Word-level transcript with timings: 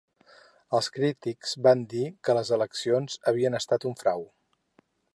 Els 0.77 0.87
crítics 0.95 1.53
van 1.69 1.85
dir 1.93 2.07
que 2.29 2.37
les 2.39 2.53
eleccions 2.59 3.23
havien 3.33 3.63
estat 3.63 3.89
un 3.93 3.99
frau. 4.05 4.29